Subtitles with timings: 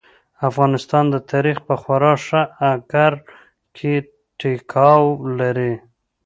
[0.49, 2.41] افغانستان د تاريخ په خورا ښه
[2.73, 3.13] اکر
[3.75, 3.93] کې
[4.39, 5.05] ټيکاو
[5.39, 5.73] لري.